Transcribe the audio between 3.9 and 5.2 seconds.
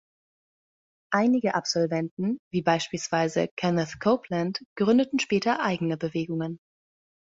Copeland gründeten